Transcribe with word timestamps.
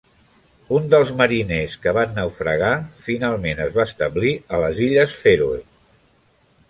Un 0.77 0.87
dels 0.93 1.11
mariners 1.17 1.75
que 1.83 1.93
van 1.97 2.15
naufragar 2.19 2.71
finalment 3.09 3.61
es 3.67 3.77
va 3.79 3.85
establir 3.91 4.33
a 4.57 4.63
les 4.65 4.81
illes 4.87 5.19
Fèroe. 5.27 5.61